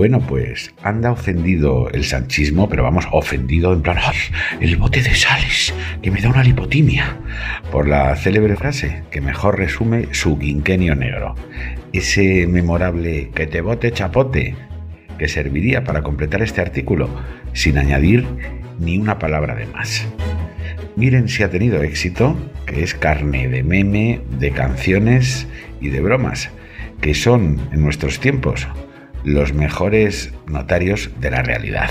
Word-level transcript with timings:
Bueno, 0.00 0.20
pues 0.26 0.72
anda 0.82 1.12
ofendido 1.12 1.90
el 1.90 2.04
sanchismo, 2.04 2.70
pero 2.70 2.82
vamos, 2.82 3.06
ofendido 3.12 3.74
en 3.74 3.82
plan, 3.82 3.98
¡ay! 4.02 4.16
El 4.58 4.78
bote 4.78 5.02
de 5.02 5.14
sales, 5.14 5.74
que 6.00 6.10
me 6.10 6.22
da 6.22 6.30
una 6.30 6.42
lipotimia, 6.42 7.18
por 7.70 7.86
la 7.86 8.16
célebre 8.16 8.56
frase 8.56 9.02
que 9.10 9.20
mejor 9.20 9.58
resume 9.58 10.06
su 10.12 10.38
quinquenio 10.38 10.94
negro. 10.94 11.34
Ese 11.92 12.46
memorable 12.46 13.28
que 13.34 13.46
te 13.46 13.60
bote 13.60 13.92
chapote, 13.92 14.54
que 15.18 15.28
serviría 15.28 15.84
para 15.84 16.00
completar 16.00 16.40
este 16.40 16.62
artículo, 16.62 17.10
sin 17.52 17.76
añadir 17.76 18.24
ni 18.78 18.96
una 18.96 19.18
palabra 19.18 19.54
de 19.54 19.66
más. 19.66 20.08
Miren 20.96 21.28
si 21.28 21.42
ha 21.42 21.50
tenido 21.50 21.82
éxito, 21.82 22.38
que 22.64 22.82
es 22.82 22.94
carne 22.94 23.48
de 23.48 23.62
meme, 23.62 24.22
de 24.38 24.50
canciones 24.52 25.46
y 25.78 25.90
de 25.90 26.00
bromas, 26.00 26.48
que 27.02 27.12
son 27.12 27.60
en 27.70 27.82
nuestros 27.82 28.18
tiempos 28.18 28.66
los 29.24 29.52
mejores 29.52 30.32
notarios 30.46 31.10
de 31.20 31.30
la 31.30 31.42
realidad. 31.42 31.90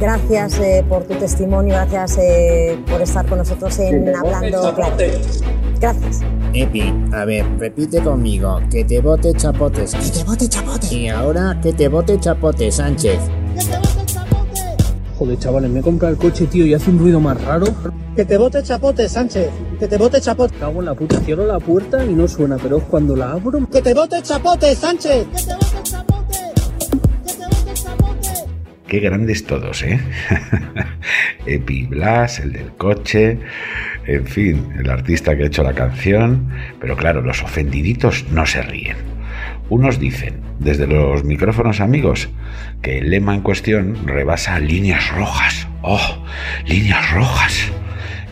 Gracias 0.00 0.58
eh, 0.60 0.84
por 0.88 1.04
tu 1.04 1.14
testimonio, 1.14 1.74
gracias 1.74 2.18
eh, 2.18 2.78
por 2.88 3.02
estar 3.02 3.26
con 3.26 3.38
nosotros 3.38 3.78
en 3.78 4.14
Hablando 4.14 4.74
Claro. 4.74 4.96
Gracias. 5.78 6.20
Epi, 6.52 6.92
a 7.12 7.24
ver, 7.24 7.46
repite 7.58 8.00
conmigo, 8.00 8.60
que 8.70 8.84
te 8.84 9.00
bote 9.00 9.32
chapotes. 9.34 9.94
Que 9.94 10.10
te 10.10 10.24
bote 10.24 10.48
chapote. 10.48 10.94
Y 10.94 11.08
ahora 11.08 11.58
que 11.62 11.72
te 11.72 11.88
bote 11.88 12.18
chapote, 12.18 12.70
Sánchez. 12.70 13.18
Joder, 15.20 15.38
chavales, 15.38 15.70
me 15.70 15.82
compra 15.82 16.08
el 16.08 16.16
coche, 16.16 16.46
tío, 16.46 16.64
y 16.64 16.72
hace 16.72 16.88
un 16.88 16.98
ruido 16.98 17.20
más 17.20 17.38
raro. 17.44 17.66
Que 18.16 18.24
te 18.24 18.38
bote 18.38 18.62
chapote, 18.62 19.06
Sánchez. 19.06 19.50
Que 19.78 19.86
te 19.86 19.98
bote 19.98 20.18
chapote. 20.18 20.54
Cago 20.58 20.80
en 20.80 20.86
la 20.86 20.94
puta, 20.94 21.20
cierro 21.20 21.46
la 21.46 21.58
puerta 21.60 22.02
y 22.06 22.14
no 22.14 22.26
suena, 22.26 22.56
pero 22.56 22.78
es 22.78 22.84
cuando 22.84 23.14
la 23.14 23.32
abro. 23.32 23.68
Que 23.70 23.82
te 23.82 23.92
bote 23.92 24.22
chapote, 24.22 24.74
Sánchez. 24.74 25.26
Qué 28.86 29.00
grandes 29.00 29.44
todos, 29.44 29.82
¿eh? 29.82 30.00
Epi 31.44 31.84
Blas, 31.84 32.38
el 32.38 32.54
del 32.54 32.72
coche, 32.78 33.40
en 34.06 34.26
fin, 34.26 34.72
el 34.78 34.88
artista 34.88 35.36
que 35.36 35.42
ha 35.42 35.46
hecho 35.48 35.62
la 35.62 35.74
canción, 35.74 36.48
pero 36.80 36.96
claro, 36.96 37.20
los 37.20 37.42
ofendiditos 37.42 38.24
no 38.30 38.46
se 38.46 38.62
ríen. 38.62 39.09
Unos 39.70 40.00
dicen, 40.00 40.40
desde 40.58 40.88
los 40.88 41.22
micrófonos 41.22 41.80
amigos, 41.80 42.28
que 42.82 42.98
el 42.98 43.10
lema 43.10 43.36
en 43.36 43.40
cuestión 43.40 43.96
rebasa 44.04 44.58
líneas 44.58 45.14
rojas. 45.14 45.68
¡Oh! 45.82 46.24
¡Líneas 46.66 47.12
rojas! 47.12 47.70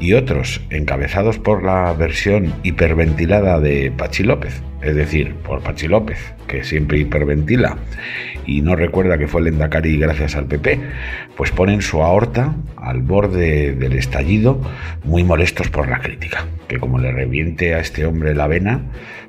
Y 0.00 0.14
otros, 0.14 0.60
encabezados 0.70 1.38
por 1.38 1.62
la 1.62 1.92
versión 1.94 2.52
hiperventilada 2.62 3.60
de 3.60 3.92
Pachi 3.96 4.22
López, 4.22 4.62
es 4.82 4.94
decir, 4.94 5.34
por 5.36 5.62
Pachi 5.62 5.88
López, 5.88 6.34
que 6.46 6.62
siempre 6.64 6.98
hiperventila 6.98 7.78
y 8.46 8.62
no 8.62 8.76
recuerda 8.76 9.18
que 9.18 9.28
fue 9.28 9.40
el 9.40 9.48
Endacari 9.48 9.98
gracias 9.98 10.36
al 10.36 10.46
PP, 10.46 10.78
pues 11.36 11.50
ponen 11.50 11.82
su 11.82 12.02
aorta 12.02 12.54
al 12.76 13.02
borde 13.02 13.74
del 13.74 13.94
estallido, 13.94 14.60
muy 15.04 15.24
molestos 15.24 15.70
por 15.70 15.88
la 15.88 16.00
crítica, 16.00 16.46
que 16.68 16.78
como 16.78 16.98
le 16.98 17.12
reviente 17.12 17.74
a 17.74 17.80
este 17.80 18.04
hombre 18.06 18.34
la 18.34 18.46
vena, 18.46 18.82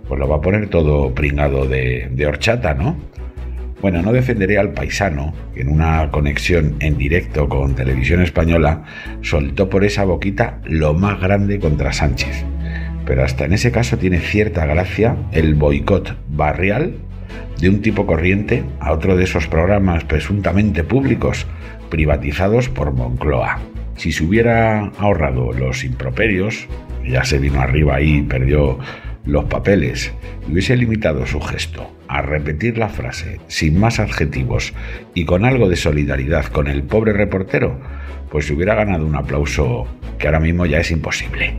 pues 0.08 0.19
lo 0.19 0.27
va 0.27 0.38
a 0.38 0.41
poner 0.41 0.67
todo 0.67 1.13
pringado 1.13 1.66
de, 1.66 2.09
de 2.11 2.27
horchata, 2.27 2.73
¿no? 2.73 2.97
Bueno, 3.81 4.02
no 4.02 4.14
defenderé 4.14 4.58
al 4.58 4.72
paisano, 4.72 5.34
que 5.54 5.62
en 5.62 5.70
una 5.70 6.09
conexión 6.09 6.76
en 6.80 6.98
directo 6.98 7.48
con 7.50 7.76
Televisión 7.76 8.22
Española 8.22 8.84
soltó 9.22 9.70
por 9.70 9.84
esa 9.84 10.06
boquita 10.06 10.59
lo 10.64 10.94
más 10.94 11.20
grande 11.20 11.59
contra 11.59 11.94
Sánchez. 11.94 12.45
Pero 13.06 13.23
hasta 13.23 13.45
en 13.45 13.54
ese 13.54 13.72
caso 13.72 13.98
tiene 13.98 14.20
cierta 14.20 14.66
gracia 14.66 15.16
el 15.32 15.54
boicot 15.55 16.17
barrial 16.30 16.95
de 17.60 17.70
un 17.70 17.82
tipo 17.82 18.05
corriente 18.05 18.64
a 18.80 18.92
otro 18.92 19.16
de 19.16 19.26
esos 19.26 19.48
programas 19.48 20.04
presuntamente 20.05 20.83
públicos 20.83 21.45
privatizados 21.89 22.70
por 22.70 22.94
Moncloa. 22.94 23.60
Si 23.95 24.11
se 24.11 24.23
hubiera 24.23 24.88
ahorrado 24.98 25.54
los 25.54 25.83
improperios, 25.83 26.67
ya 27.08 27.23
se 27.23 27.38
vino 27.38 27.61
arriba 27.61 28.02
y 28.02 28.23
perdió 28.23 28.80
los 29.25 29.45
papeles, 29.45 30.13
y 30.47 30.53
hubiese 30.53 30.75
limitado 30.75 31.25
su 31.25 31.39
gesto 31.41 31.91
a 32.08 32.21
repetir 32.21 32.77
la 32.77 32.89
frase 32.89 33.39
sin 33.47 33.80
más 33.80 33.99
adjetivos 33.99 34.73
y 35.13 35.25
con 35.25 35.45
algo 35.45 35.69
de 35.69 35.75
solidaridad 35.75 36.45
con 36.45 36.67
el 36.67 36.83
pobre 36.83 37.13
reportero, 37.13 37.80
pues 38.30 38.49
hubiera 38.52 38.75
ganado 38.75 39.05
un 39.05 39.15
aplauso 39.15 39.87
que 40.17 40.27
ahora 40.27 40.39
mismo 40.39 40.65
ya 40.65 40.80
es 40.80 40.91
imposible. 40.91 41.55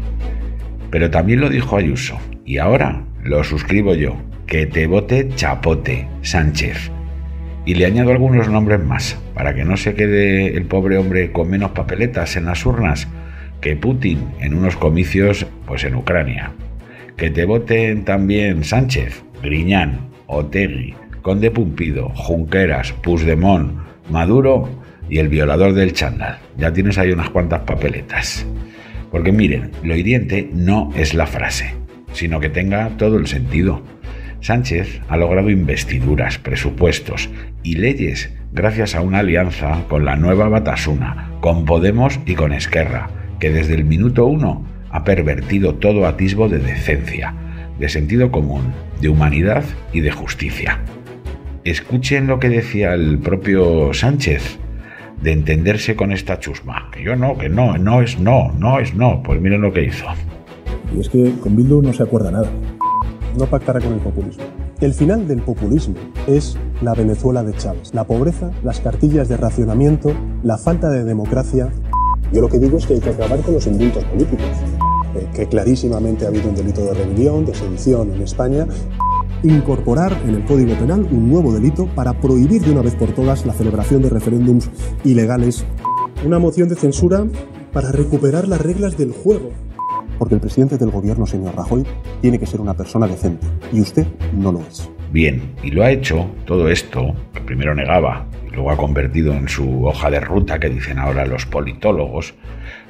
Pero 0.90 1.10
también 1.10 1.40
lo 1.40 1.50
dijo 1.50 1.76
Ayuso, 1.76 2.18
y 2.44 2.58
ahora 2.58 3.04
lo 3.22 3.42
suscribo 3.44 3.94
yo 3.94 4.16
que 4.46 4.66
te 4.66 4.86
vote 4.86 5.28
Chapote 5.34 6.08
Sánchez. 6.22 6.90
Y 7.64 7.74
le 7.74 7.86
añado 7.86 8.12
algunos 8.12 8.48
nombres 8.48 8.80
más, 8.80 9.18
para 9.34 9.54
que 9.54 9.64
no 9.64 9.76
se 9.76 9.94
quede 9.94 10.56
el 10.56 10.66
pobre 10.66 10.98
hombre 10.98 11.32
con 11.32 11.50
menos 11.50 11.72
papeletas 11.72 12.36
en 12.36 12.44
las 12.44 12.64
urnas 12.64 13.08
que 13.60 13.74
Putin 13.74 14.20
en 14.40 14.54
unos 14.54 14.76
comicios 14.76 15.46
pues 15.66 15.82
en 15.82 15.96
Ucrania. 15.96 16.52
Que 17.16 17.30
te 17.30 17.46
voten 17.46 18.04
también 18.04 18.62
Sánchez, 18.62 19.24
Griñán, 19.42 20.10
Otegui, 20.26 20.94
Conde 21.22 21.50
Pumpido, 21.50 22.10
Junqueras, 22.10 22.92
Puigdemont, 22.92 23.72
Maduro 24.10 24.68
y 25.08 25.18
el 25.18 25.28
violador 25.28 25.72
del 25.72 25.94
chándal. 25.94 26.38
Ya 26.58 26.72
tienes 26.72 26.98
ahí 26.98 27.12
unas 27.12 27.30
cuantas 27.30 27.60
papeletas. 27.60 28.46
Porque 29.10 29.32
miren, 29.32 29.70
lo 29.82 29.96
hiriente 29.96 30.50
no 30.52 30.92
es 30.94 31.14
la 31.14 31.26
frase, 31.26 31.74
sino 32.12 32.38
que 32.38 32.50
tenga 32.50 32.90
todo 32.98 33.16
el 33.16 33.26
sentido. 33.26 33.82
Sánchez 34.40 35.00
ha 35.08 35.16
logrado 35.16 35.48
investiduras, 35.48 36.36
presupuestos 36.36 37.30
y 37.62 37.76
leyes 37.76 38.30
gracias 38.52 38.94
a 38.94 39.00
una 39.00 39.20
alianza 39.20 39.84
con 39.88 40.04
la 40.04 40.16
nueva 40.16 40.50
Batasuna, 40.50 41.30
con 41.40 41.64
Podemos 41.64 42.20
y 42.26 42.34
con 42.34 42.52
Esquerra, 42.52 43.08
que 43.40 43.50
desde 43.50 43.74
el 43.74 43.84
minuto 43.84 44.26
uno 44.26 44.75
ha 44.96 45.04
pervertido 45.04 45.74
todo 45.74 46.06
atisbo 46.06 46.48
de 46.48 46.58
decencia, 46.58 47.34
de 47.78 47.88
sentido 47.88 48.30
común, 48.30 48.72
de 49.00 49.08
humanidad 49.08 49.64
y 49.92 50.00
de 50.00 50.10
justicia. 50.10 50.80
Escuchen 51.64 52.26
lo 52.26 52.38
que 52.38 52.48
decía 52.48 52.94
el 52.94 53.18
propio 53.18 53.92
Sánchez 53.92 54.58
de 55.20 55.32
entenderse 55.32 55.96
con 55.96 56.12
esta 56.12 56.38
chusma. 56.38 56.90
Que 56.92 57.02
yo 57.02 57.14
no, 57.16 57.36
que 57.36 57.48
no, 57.48 57.76
no 57.76 58.00
es 58.02 58.18
no, 58.18 58.52
no 58.58 58.78
es 58.78 58.94
no. 58.94 59.22
Pues 59.22 59.40
miren 59.40 59.60
lo 59.60 59.72
que 59.72 59.84
hizo. 59.84 60.06
Y 60.96 61.00
es 61.00 61.08
que 61.08 61.32
con 61.42 61.56
Bildu 61.56 61.82
no 61.82 61.92
se 61.92 62.02
acuerda 62.02 62.30
nada 62.30 62.50
no 63.36 63.46
pactará 63.46 63.80
con 63.80 63.92
el 63.92 64.00
populismo. 64.00 64.44
El 64.80 64.94
final 64.94 65.26
del 65.26 65.42
populismo 65.42 65.94
es 66.26 66.56
la 66.82 66.94
Venezuela 66.94 67.42
de 67.42 67.54
Chávez. 67.54 67.94
La 67.94 68.04
pobreza, 68.04 68.50
las 68.62 68.80
cartillas 68.80 69.28
de 69.28 69.36
racionamiento, 69.36 70.12
la 70.42 70.58
falta 70.58 70.90
de 70.90 71.04
democracia. 71.04 71.70
Yo 72.32 72.40
lo 72.40 72.48
que 72.48 72.58
digo 72.58 72.78
es 72.78 72.86
que 72.86 72.94
hay 72.94 73.00
que 73.00 73.10
acabar 73.10 73.40
con 73.40 73.54
los 73.54 73.66
indultos 73.66 74.04
políticos. 74.04 74.46
Eh, 75.16 75.28
que 75.34 75.46
clarísimamente 75.46 76.24
ha 76.24 76.28
habido 76.28 76.48
un 76.48 76.54
delito 76.54 76.84
de 76.84 76.92
rebelión, 76.92 77.44
de 77.44 77.54
sedición 77.54 78.12
en 78.12 78.22
España. 78.22 78.66
Incorporar 79.42 80.16
en 80.26 80.34
el 80.34 80.44
Código 80.44 80.74
Penal 80.74 81.06
un 81.10 81.30
nuevo 81.30 81.52
delito 81.52 81.86
para 81.94 82.12
prohibir 82.20 82.62
de 82.62 82.72
una 82.72 82.82
vez 82.82 82.94
por 82.94 83.12
todas 83.12 83.46
la 83.46 83.52
celebración 83.52 84.02
de 84.02 84.10
referéndums 84.10 84.70
ilegales. 85.04 85.64
Una 86.24 86.38
moción 86.38 86.68
de 86.68 86.74
censura 86.74 87.24
para 87.72 87.92
recuperar 87.92 88.48
las 88.48 88.60
reglas 88.60 88.96
del 88.96 89.12
juego 89.12 89.50
porque 90.18 90.34
el 90.34 90.40
presidente 90.40 90.78
del 90.78 90.90
gobierno, 90.90 91.26
señor 91.26 91.54
Rajoy, 91.54 91.84
tiene 92.20 92.38
que 92.38 92.46
ser 92.46 92.60
una 92.60 92.74
persona 92.74 93.06
decente 93.06 93.46
y 93.72 93.80
usted 93.80 94.06
no 94.32 94.52
lo 94.52 94.60
es. 94.60 94.88
Bien, 95.12 95.54
y 95.62 95.70
lo 95.70 95.84
ha 95.84 95.90
hecho 95.90 96.26
todo 96.46 96.68
esto, 96.68 97.14
que 97.32 97.40
primero 97.40 97.74
negaba 97.74 98.26
y 98.46 98.54
luego 98.54 98.70
ha 98.70 98.76
convertido 98.76 99.32
en 99.32 99.48
su 99.48 99.86
hoja 99.86 100.10
de 100.10 100.20
ruta 100.20 100.58
que 100.58 100.68
dicen 100.68 100.98
ahora 100.98 101.26
los 101.26 101.46
politólogos, 101.46 102.34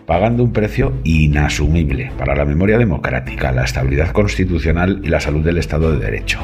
pagando 0.06 0.44
un 0.44 0.53
precio 0.53 0.94
inasumible 1.03 2.12
para 2.17 2.37
la 2.37 2.44
memoria 2.44 2.79
democrática, 2.79 3.50
la 3.50 3.64
estabilidad 3.64 4.12
constitucional 4.12 5.00
y 5.03 5.08
la 5.08 5.20
salud 5.20 5.44
del 5.44 5.58
Estado 5.58 5.93
de 5.93 6.05
Derecho. 6.05 6.38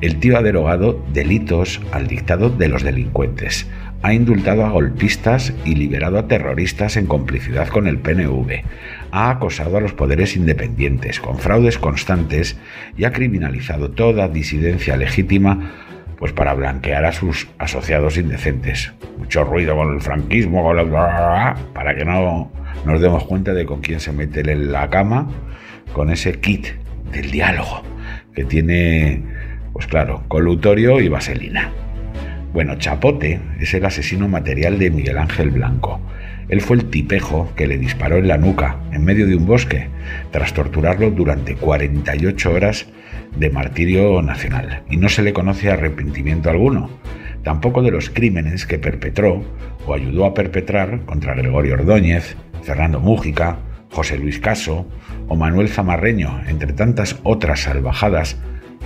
El 0.00 0.20
tío 0.20 0.38
ha 0.38 0.42
derogado 0.42 1.04
delitos 1.12 1.80
al 1.90 2.06
dictado 2.06 2.50
de 2.50 2.68
los 2.68 2.82
delincuentes, 2.82 3.68
ha 4.02 4.12
indultado 4.12 4.64
a 4.64 4.70
golpistas 4.70 5.54
y 5.64 5.74
liberado 5.74 6.18
a 6.18 6.28
terroristas 6.28 6.96
en 6.96 7.06
complicidad 7.06 7.68
con 7.68 7.88
el 7.88 7.98
PNV, 7.98 8.62
ha 9.10 9.30
acosado 9.30 9.76
a 9.76 9.80
los 9.80 9.92
poderes 9.92 10.36
independientes 10.36 11.20
con 11.20 11.38
fraudes 11.38 11.78
constantes 11.78 12.58
y 12.96 13.04
ha 13.04 13.12
criminalizado 13.12 13.90
toda 13.90 14.28
disidencia 14.28 14.96
legítima 14.96 15.72
pues 16.18 16.32
para 16.32 16.54
blanquear 16.54 17.04
a 17.04 17.12
sus 17.12 17.48
asociados 17.58 18.18
indecentes. 18.18 18.92
Mucho 19.18 19.42
ruido 19.42 19.74
con 19.74 19.94
el 19.94 20.00
franquismo, 20.00 20.62
con 20.62 20.90
para 21.72 21.94
que 21.96 22.04
no 22.04 22.52
nos 22.84 23.00
demos 23.00 23.24
cuenta 23.24 23.52
de 23.54 23.66
con 23.66 23.80
quién 23.80 24.00
se 24.00 24.12
mete 24.12 24.40
en 24.40 24.72
la 24.72 24.90
cama 24.90 25.28
con 25.92 26.10
ese 26.10 26.40
kit 26.40 26.66
del 27.12 27.30
diálogo 27.30 27.82
que 28.34 28.44
tiene, 28.44 29.22
pues 29.72 29.86
claro, 29.86 30.24
colutorio 30.28 31.00
y 31.00 31.08
vaselina. 31.08 31.70
Bueno, 32.52 32.76
Chapote 32.76 33.40
es 33.58 33.74
el 33.74 33.84
asesino 33.84 34.28
material 34.28 34.78
de 34.78 34.90
Miguel 34.90 35.18
Ángel 35.18 35.50
Blanco. 35.50 36.00
Él 36.48 36.60
fue 36.60 36.76
el 36.76 36.84
tipejo 36.84 37.50
que 37.56 37.66
le 37.66 37.78
disparó 37.78 38.16
en 38.16 38.28
la 38.28 38.38
nuca, 38.38 38.76
en 38.92 39.04
medio 39.04 39.26
de 39.26 39.34
un 39.34 39.46
bosque, 39.46 39.88
tras 40.30 40.52
torturarlo 40.52 41.10
durante 41.10 41.56
48 41.56 42.52
horas 42.52 42.86
de 43.36 43.50
martirio 43.50 44.20
nacional. 44.22 44.82
Y 44.90 44.98
no 44.98 45.08
se 45.08 45.22
le 45.22 45.32
conoce 45.32 45.70
arrepentimiento 45.70 46.50
alguno, 46.50 46.90
tampoco 47.42 47.82
de 47.82 47.90
los 47.90 48.10
crímenes 48.10 48.66
que 48.66 48.78
perpetró 48.78 49.42
o 49.86 49.94
ayudó 49.94 50.26
a 50.26 50.34
perpetrar 50.34 51.00
contra 51.06 51.34
Gregorio 51.34 51.74
Ordóñez, 51.74 52.36
Fernando 52.64 52.98
Mújica, 53.00 53.58
José 53.90 54.18
Luis 54.18 54.40
Caso 54.40 54.86
o 55.28 55.36
Manuel 55.36 55.68
Zamarreño, 55.68 56.40
entre 56.48 56.72
tantas 56.72 57.20
otras 57.22 57.60
salvajadas 57.60 58.36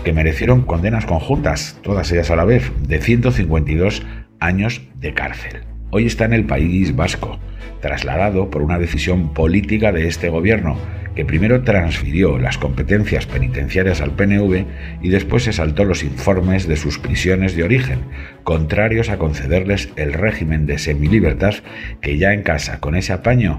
que 0.04 0.12
merecieron 0.12 0.62
condenas 0.62 1.06
conjuntas, 1.06 1.78
todas 1.82 2.10
ellas 2.12 2.30
a 2.30 2.36
la 2.36 2.44
vez, 2.44 2.70
de 2.86 3.00
152 3.00 4.02
años 4.40 4.82
de 4.96 5.14
cárcel. 5.14 5.77
Hoy 5.90 6.04
está 6.04 6.26
en 6.26 6.34
el 6.34 6.44
País 6.44 6.94
Vasco, 6.94 7.38
trasladado 7.80 8.50
por 8.50 8.60
una 8.60 8.78
decisión 8.78 9.32
política 9.32 9.90
de 9.90 10.06
este 10.06 10.28
gobierno, 10.28 10.76
que 11.14 11.24
primero 11.24 11.62
transfirió 11.62 12.38
las 12.38 12.58
competencias 12.58 13.24
penitenciarias 13.24 14.02
al 14.02 14.10
PNV 14.10 14.66
y 15.00 15.08
después 15.08 15.44
se 15.44 15.54
saltó 15.54 15.86
los 15.86 16.04
informes 16.04 16.68
de 16.68 16.76
sus 16.76 16.98
prisiones 16.98 17.56
de 17.56 17.62
origen, 17.62 18.00
contrarios 18.44 19.08
a 19.08 19.16
concederles 19.16 19.88
el 19.96 20.12
régimen 20.12 20.66
de 20.66 20.76
semilibertad 20.76 21.54
que 22.02 22.18
ya 22.18 22.34
en 22.34 22.42
casa, 22.42 22.80
con 22.80 22.94
ese 22.94 23.14
apaño, 23.14 23.58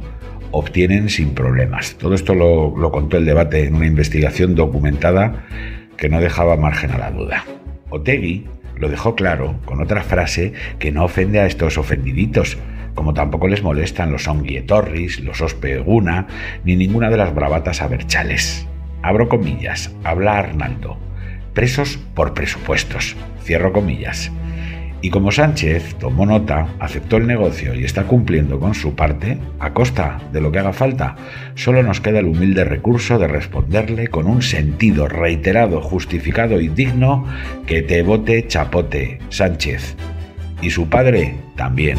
obtienen 0.51 1.09
sin 1.09 1.33
problemas. 1.33 1.95
Todo 1.97 2.13
esto 2.13 2.35
lo, 2.35 2.77
lo 2.77 2.91
contó 2.91 3.17
el 3.17 3.25
debate 3.25 3.65
en 3.65 3.73
una 3.73 3.87
investigación 3.87 4.53
documentada 4.53 5.47
que 5.97 6.09
no 6.09 6.21
dejaba 6.21 6.57
margen 6.57 6.91
a 6.91 6.99
la 6.99 7.09
duda. 7.09 7.43
Otegui 7.89 8.45
lo 8.79 8.89
dejó 8.89 9.15
claro 9.15 9.59
con 9.65 9.81
otra 9.81 10.01
frase 10.01 10.53
que 10.79 10.91
no 10.91 11.03
ofende 11.03 11.39
a 11.39 11.45
estos 11.45 11.77
ofendiditos, 11.77 12.57
como 12.95 13.13
tampoco 13.13 13.47
les 13.47 13.61
molestan 13.61 14.11
los 14.11 14.27
Onguietorris, 14.27 15.19
los 15.19 15.41
Ospeguna, 15.41 16.27
ni 16.63 16.75
ninguna 16.75 17.09
de 17.09 17.17
las 17.17 17.35
bravatas 17.35 17.81
aberchales. 17.81 18.65
Abro 19.01 19.29
comillas, 19.29 19.93
habla 20.03 20.37
Arnaldo. 20.37 20.97
Presos 21.53 21.99
por 22.15 22.33
presupuestos. 22.33 23.15
Cierro 23.43 23.73
comillas. 23.73 24.31
Y 25.01 25.09
como 25.09 25.31
Sánchez 25.31 25.95
tomó 25.95 26.25
nota, 26.25 26.67
aceptó 26.79 27.17
el 27.17 27.27
negocio 27.27 27.73
y 27.73 27.85
está 27.85 28.03
cumpliendo 28.03 28.59
con 28.59 28.73
su 28.73 28.95
parte, 28.95 29.37
a 29.59 29.73
costa 29.73 30.19
de 30.33 30.41
lo 30.41 30.51
que 30.51 30.59
haga 30.59 30.73
falta, 30.73 31.15
solo 31.55 31.83
nos 31.83 32.01
queda 32.01 32.19
el 32.19 32.25
humilde 32.25 32.65
recurso 32.65 33.17
de 33.17 33.27
responderle 33.27 34.09
con 34.09 34.27
un 34.27 34.41
sentido 34.41 35.07
reiterado, 35.07 35.81
justificado 35.81 36.59
y 36.59 36.67
digno 36.67 37.25
que 37.65 37.81
te 37.81 38.01
vote 38.03 38.45
chapote, 38.47 39.19
Sánchez. 39.29 39.95
Y 40.61 40.71
su 40.71 40.89
padre 40.89 41.35
también. 41.55 41.97